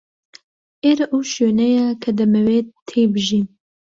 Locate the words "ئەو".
1.11-1.21